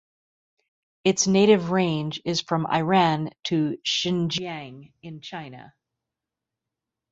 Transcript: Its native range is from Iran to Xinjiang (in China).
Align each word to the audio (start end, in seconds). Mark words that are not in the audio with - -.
Its 1.03 1.27
native 1.27 1.69
range 1.69 2.23
is 2.25 2.41
from 2.41 2.65
Iran 2.65 3.29
to 3.43 3.77
Xinjiang 3.85 4.93
(in 5.03 5.21
China). 5.21 5.75